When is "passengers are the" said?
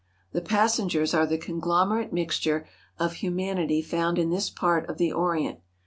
0.41-1.37